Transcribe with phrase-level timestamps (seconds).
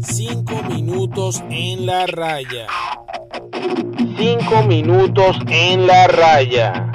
[0.00, 2.66] Cinco minutos en la raya.
[4.16, 6.92] Cinco minutos en la raya.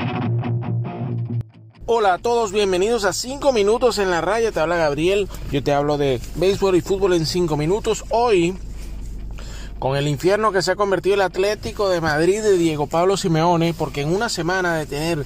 [1.86, 4.54] Hola a todos, bienvenidos a 5 minutos en la raya.
[4.54, 5.28] Te habla Gabriel.
[5.52, 8.06] Yo te hablo de béisbol y fútbol en 5 minutos.
[8.10, 8.58] Hoy,
[9.80, 13.74] con el infierno que se ha convertido el Atlético de Madrid de Diego Pablo Simeone,
[13.74, 15.26] porque en una semana de tener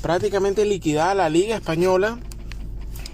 [0.00, 2.18] prácticamente liquidada la Liga Española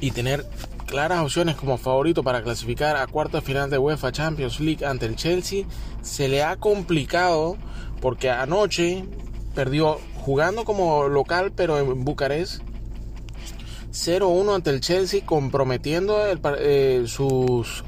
[0.05, 0.45] y tener
[0.85, 5.07] claras opciones como favorito para clasificar a cuarto de final de UEFA Champions League ante
[5.07, 5.65] el Chelsea,
[6.03, 7.57] se le ha complicado
[8.03, 9.07] porque anoche
[9.55, 12.61] perdió jugando como local pero en Bucarest
[13.93, 16.19] 0-1 ante el Chelsea comprometiendo
[16.59, 17.83] eh, sus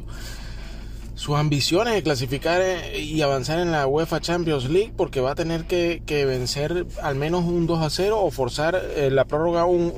[1.26, 5.34] sus ambiciones de clasificar eh, y avanzar en la UEFA Champions League porque va a
[5.34, 9.92] tener que, vencer al menos un 2 a 0 o forzar eh, la prórroga un,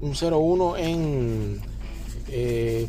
[0.00, 1.60] un 0-1 en,
[2.28, 2.88] eh,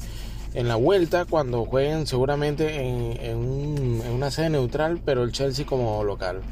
[0.54, 6.44] en la vuelta cuando jueguen seguramente en, una sede neutral pero el Chelsea como local.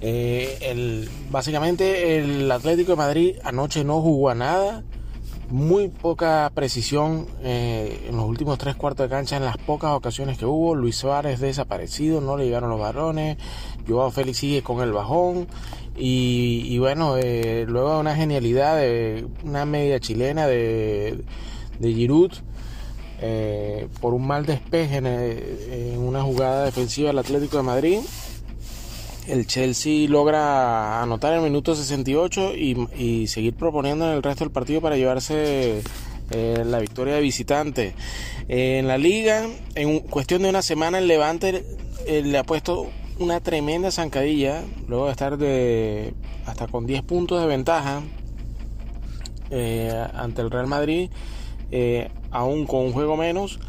[0.00, 4.82] el, básicamente el Atlético de Madrid anoche no jugó a nada
[5.52, 10.38] muy poca precisión eh, en los últimos tres cuartos de cancha en las pocas ocasiones
[10.38, 10.74] que hubo.
[10.74, 13.36] Luis Suárez desaparecido, no le llegaron los varones.
[13.86, 15.46] Joao Félix sigue con el bajón.
[15.94, 21.22] Y, bueno, eh, luego una genialidad de una media chilena de,
[21.78, 22.32] de Giroud.
[23.24, 28.00] Eh, por un mal despeje en, una jugada defensiva del Atlético de Madrid
[29.26, 34.52] el Chelsea logra anotar en el minuto 68 y, seguir proponiendo en el resto del
[34.52, 35.82] partido para llevarse
[36.30, 37.94] eh, la victoria de visitante.
[38.48, 41.64] en la liga, en cuestión de una semana, el Levante
[42.06, 46.14] eh, le ha puesto una tremenda zancadilla, luego de estar de
[46.46, 48.02] hasta con 10 puntos de ventaja
[49.50, 51.10] eh, ante el Real Madrid,
[52.30, 53.60] aún con un juego menos.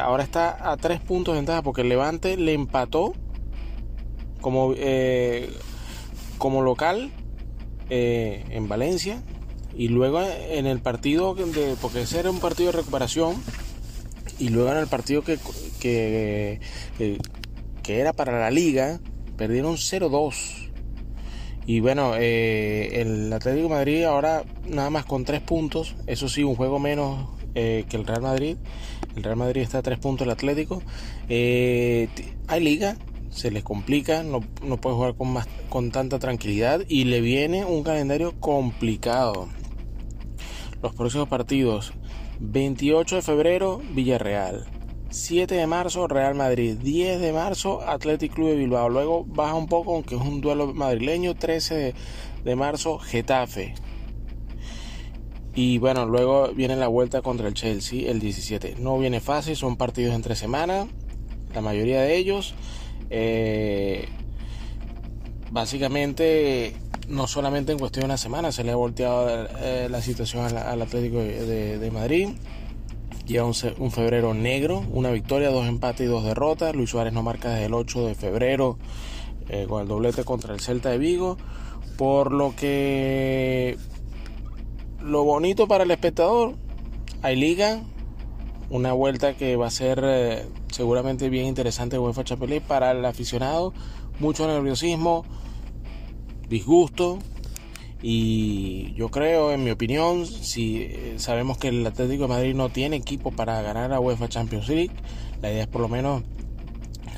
[0.00, 3.12] ahora está a 3 puntos de ventaja porque el Levante le empató
[4.40, 5.50] como, eh,
[6.38, 7.10] como local
[7.88, 9.22] eh, en Valencia
[9.76, 13.36] y luego en el partido, de, porque ese era un partido de recuperación,
[14.38, 15.38] y luego en el partido que,
[15.78, 16.60] que,
[17.82, 19.00] que, era para la liga,
[19.36, 20.70] perdieron 0-2.
[21.66, 26.56] Y bueno, eh, el Atlético Madrid ahora nada más con 3 puntos, eso sí, un
[26.56, 28.56] juego menos que el Real Madrid.
[29.16, 30.82] El Real Madrid está a 3 puntos el Atlético.
[31.28, 32.96] hay liga,
[33.30, 37.64] se les complica, no, no puede jugar con, más, con tanta tranquilidad y le viene
[37.64, 39.48] un calendario complicado.
[40.82, 41.92] Los próximos partidos,
[42.40, 44.66] 28 de febrero, Villarreal.
[45.10, 46.76] 7 de marzo, Real Madrid.
[46.80, 48.88] 10 de marzo, Athletic Club de Bilbao.
[48.88, 51.34] Luego baja un poco, aunque es un duelo madrileño.
[51.34, 51.94] 13
[52.44, 53.74] de marzo, Getafe.
[55.54, 58.76] Y bueno, luego viene la vuelta contra el Chelsea el 17.
[58.78, 60.86] No viene fácil, son partidos entre semana,
[61.52, 62.54] la mayoría de ellos.
[63.10, 64.08] Eh,
[65.50, 66.76] básicamente,
[67.08, 70.80] no solamente en cuestión de una semana se le ha volteado eh, la situación al,
[70.80, 72.28] Atlético de, Madrid.
[73.26, 76.74] Lleva un, febrero negro, una victoria, dos empates y dos derrotas.
[76.74, 78.78] Luis Suárez no marca desde el 8 de febrero
[79.48, 81.36] eh, con el doblete contra el Celta de Vigo.
[81.96, 83.76] Por lo que
[85.00, 86.54] lo bonito para el espectador,
[87.22, 87.82] hay liga,
[88.68, 93.72] una vuelta que va a ser seguramente bien interesante UEFA Champions para el aficionado,
[94.18, 95.24] mucho nerviosismo,
[96.48, 97.18] disgusto
[98.02, 102.70] y yo creo, en mi opinión, si eh, sabemos que el Atlético de Madrid no
[102.70, 104.92] tiene equipo para ganar a UEFA Champions League,
[105.42, 106.22] la idea es por lo menos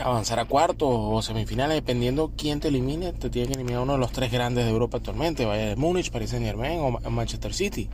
[0.03, 3.99] avanzar a cuartos o semifinales, dependiendo quién te elimine, te tiene que eliminar uno de
[3.99, 7.89] los tres grandes de Europa actualmente, vaya de Múnich, Paris Saint Germain o Manchester City.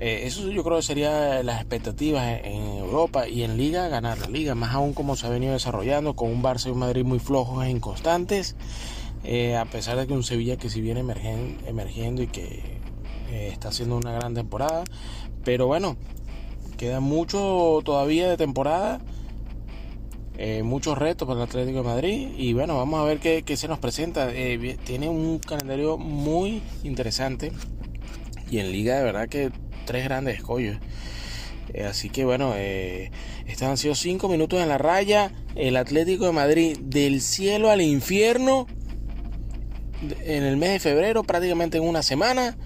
[0.00, 4.28] Eh, eso yo creo que sería las expectativas en Europa y en Liga, ganar la
[4.28, 7.18] Liga, más aún como se ha venido desarrollando con un Barça y un Madrid muy
[7.18, 8.54] flojos e inconstantes,
[9.24, 11.00] eh, a pesar de que un Sevilla que si viene
[11.66, 12.78] emergiendo y que
[13.30, 14.84] eh, está haciendo una gran temporada,
[15.42, 15.96] pero bueno,
[16.76, 19.00] queda mucho todavía de temporada.
[20.62, 23.66] muchos retos para el Atlético de Madrid y bueno, vamos a ver qué, qué se
[23.66, 24.30] nos presenta.
[24.84, 27.50] tiene un calendario muy interesante
[28.48, 29.50] y en liga de verdad que
[29.88, 30.76] tres grandes escollos.
[31.72, 33.10] Eh, así que bueno, eh,
[33.46, 35.32] estos han sido cinco minutos en la raya.
[35.56, 38.66] El Atlético de Madrid del cielo al infierno
[40.24, 42.58] en el mes de febrero, prácticamente en una semana.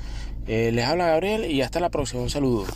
[0.49, 2.23] Eh, les habla Gabriel y hasta la próxima.
[2.23, 2.67] Un saludo.